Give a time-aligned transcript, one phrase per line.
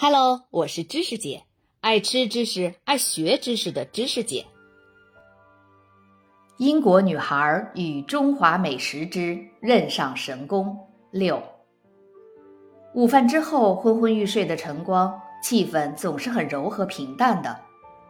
[0.00, 1.42] Hello，我是知识姐，
[1.80, 4.46] 爱吃知识、爱学知识的知识姐。
[6.58, 10.78] 英国女孩与中华美食之任上神功
[11.10, 11.42] 六。
[12.94, 17.60] 午饭之后昏昏欲睡的晨光，气氛总是很柔和平淡的。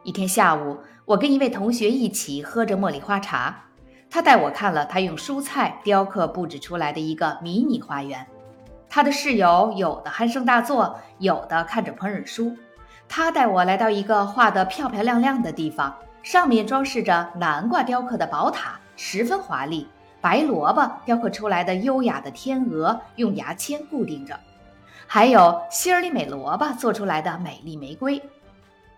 [0.05, 0.77] 一天下午，
[1.07, 3.65] 我跟一位同学一起喝着茉莉花茶，
[4.11, 8.27] 他带我看了他用蔬菜雕刻布置出来的一个迷你花园。
[8.91, 12.57] 他的室友有的鼾声大作，有的看着烹饪书。
[13.09, 19.87] 他带我来到一个画得漂漂亮亮的地方，上面装饰着南瓜雕刻的宝塔，十分华丽。
[20.21, 24.39] 白萝卜雕刻出来的优雅的天鹅，用牙签固定着。
[25.07, 28.21] 还有希尔里美萝卜做出来的美丽玫瑰。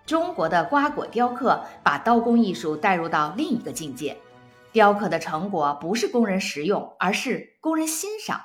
[0.07, 4.17] 中国的瓜果雕刻把刀工艺术带入到另一个境界。
[4.73, 8.41] 雕刻的成果不是供人食用，而是供人欣赏。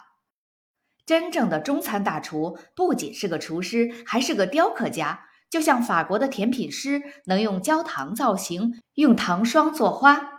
[1.05, 5.21] 真正的中餐大厨不仅是个厨师，还是个雕刻家。
[5.49, 10.31] 就像法国的甜品师能用焦糖造型，用糖霜做花。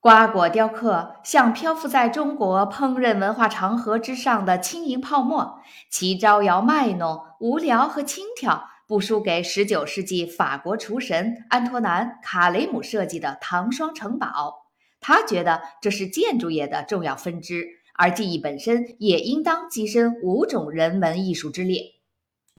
[0.00, 5.60] 瓜果雕刻像漂浮在中国烹饪文化长河之上的轻盈泡沫，
[5.90, 14.68] 其招摇卖弄、无聊和轻佻，不输给十九世纪法国厨神安托南·卡雷姆设计的糖霜城堡。
[15.00, 17.77] 他觉得这是建筑业的重要分支。
[17.98, 21.82] 而技艺本身也应当跻身五种人文艺术之列。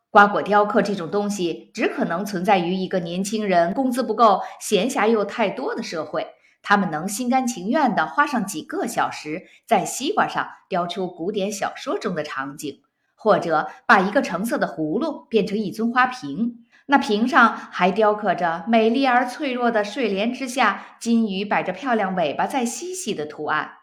[0.09, 6.27] 瓜果雕刻这种东西，只可能存在于一个年轻人工资不够、闲暇又太多的社会。
[6.61, 12.81] 他们能心甘情愿地花上几个小时，在西瓜上雕出古典小说中的场景，
[13.15, 23.78] 或者把一个橙色的葫芦变成一尊花瓶，那瓶上还雕刻着美丽而脆弱的睡莲之下，金鱼摆着漂亮尾巴在嬉戏的图案。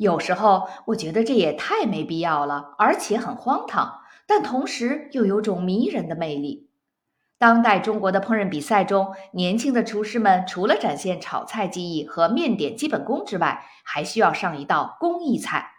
[0.00, 6.70] 有时候我觉得这也太没必要了，而且很荒唐，但同时又有种迷人的魅力。
[7.36, 15.72] 当代中国的烹饪比赛中，年轻的厨师们除了展现炒菜技艺和面点基本功之外，还需要上一道工艺菜。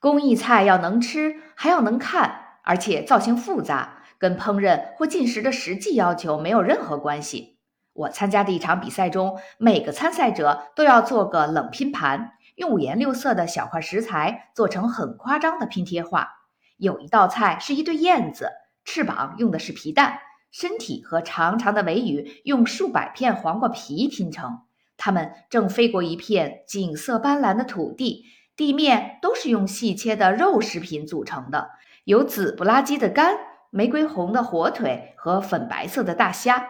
[0.00, 7.58] 工艺菜要能吃，还要能看，而且造型复杂，跟烹饪或进食的实际要求没有任何关系。
[7.92, 12.32] 我参加的一场比赛中，每个参赛者都要做个冷拼盘。
[12.60, 16.28] 用五颜六色的小块食材做成很夸张的拼贴画。
[16.76, 18.50] 有一道菜是一对燕子，
[18.84, 20.18] 翅膀用的是皮蛋，
[20.52, 24.60] 身体和长长的尾羽用数百片黄瓜皮拼成。
[24.98, 28.26] 它们正飞过一片景色斑斓的土地，
[28.56, 31.70] 地面都是用细切的肉食品组成的，
[32.04, 33.38] 有紫不拉几的肝、
[33.70, 36.68] 玫瑰红的火腿和粉白色的大虾。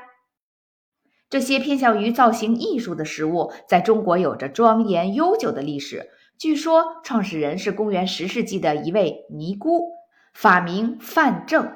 [1.31, 6.11] 这些偏向于造型艺术的食物，在中国有着庄严悠久的历史。
[6.37, 9.93] 据说创始人是公元十世纪的一位尼姑，
[10.35, 11.73] 法名范正。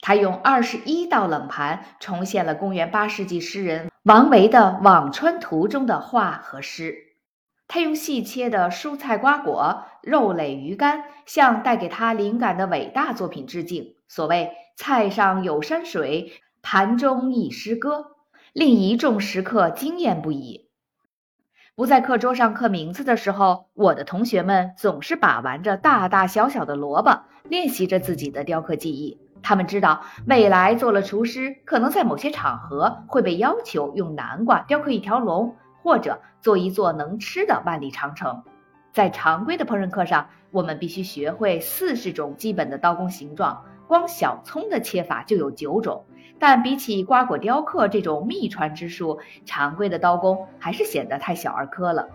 [0.00, 6.96] 他用二十一道冷盘重现了公元八世纪诗人王维的《辋川图》中的画和诗。
[7.68, 13.94] 他用细切的蔬菜、瓜果、肉类、鱼干，向带给他灵感的伟大作品致敬。
[14.08, 16.32] 所谓“菜上有山水，
[16.62, 18.16] 盘中一诗歌”。
[18.52, 20.68] 令一众食客惊艳不已。
[21.74, 29.20] 不在课桌上刻名字的时候，我的同学们总是把玩着大大小小的萝卜，练习着自己的雕刻技艺。
[29.42, 38.42] 他们知道，未来做了厨师，可能在某些场合会被要求用南瓜雕刻一条龙，或者做一座能吃的万里长城。
[38.92, 46.06] 在常规的烹饪课上，我们必须学会四十种基本的刀工形状，光小葱的切法就有九种。
[46.38, 52.08] 但比起瓜果雕刻这种秘传之术，常规的刀工还是显得太小儿科了。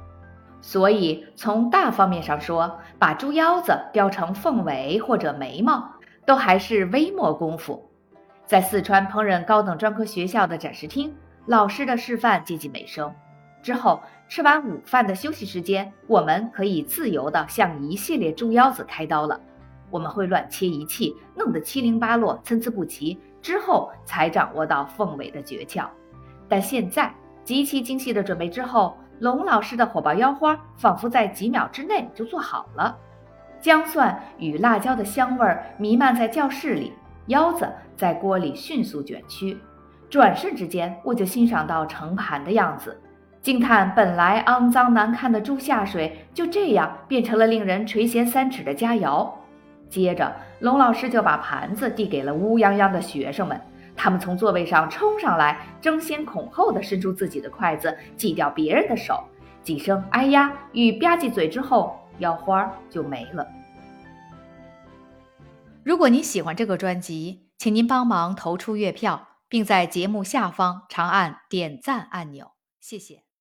[0.62, 5.92] 所以从大方面上说，把猪腰子雕成凤尾或者眉毛，
[6.26, 7.90] 都还是微末功夫。
[8.46, 11.14] 在四川烹饪高等专科学校的展示厅，
[11.46, 13.14] 老师的示范接近尾声。
[13.62, 19.40] 之后吃完午饭的休息时间，我们可以自由地向一系列猪腰子开刀了。
[19.90, 23.18] 我们会乱切一气，弄得七零八落、参差不齐。
[23.44, 25.86] 之后才掌握到凤尾的诀窍，
[26.48, 27.14] 但现在
[27.44, 32.98] 极其精细的准备之后，龙老师的火爆腰花仿佛在几秒之内就做好了。
[33.60, 36.94] 姜蒜与辣椒的香味弥漫在教室里，
[37.28, 39.58] 腰子在锅里迅速卷曲，
[40.10, 42.98] 转瞬之间我就欣赏到盛盘的样子，
[43.42, 49.30] 惊叹本来肮脏难看的猪下水就这样变成了令人垂涎三尺的佳肴。
[49.94, 53.62] 接着，龙老师就把盘子递给了乌泱泱的学生们。
[53.96, 59.24] 他们从座位上冲上来，争先恐后地伸出自己的筷子，挤掉别人的手。
[59.62, 63.46] 几声“哎呀”与吧唧嘴之后，腰花就没了。
[65.84, 73.33] 如果您喜欢这个专辑，请您帮忙投出月票，并在节目下方长按点赞按钮，谢谢。